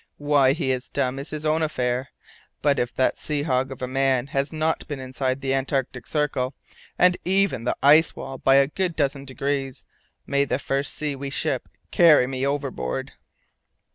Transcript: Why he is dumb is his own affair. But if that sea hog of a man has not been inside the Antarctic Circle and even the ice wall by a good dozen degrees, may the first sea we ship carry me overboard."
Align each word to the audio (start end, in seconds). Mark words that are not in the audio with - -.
Why 0.17 0.53
he 0.53 0.71
is 0.71 0.89
dumb 0.89 1.19
is 1.19 1.29
his 1.29 1.45
own 1.45 1.61
affair. 1.61 2.09
But 2.63 2.79
if 2.79 2.91
that 2.95 3.19
sea 3.19 3.43
hog 3.43 3.71
of 3.71 3.83
a 3.83 3.87
man 3.87 4.25
has 4.33 4.51
not 4.51 4.87
been 4.87 4.99
inside 4.99 5.41
the 5.41 5.53
Antarctic 5.53 6.07
Circle 6.07 6.55
and 6.97 7.17
even 7.23 7.65
the 7.65 7.77
ice 7.83 8.15
wall 8.15 8.39
by 8.39 8.55
a 8.55 8.65
good 8.67 8.95
dozen 8.95 9.25
degrees, 9.25 9.85
may 10.25 10.43
the 10.45 10.57
first 10.57 10.95
sea 10.95 11.15
we 11.15 11.29
ship 11.29 11.69
carry 11.91 12.25
me 12.25 12.47
overboard." 12.47 13.11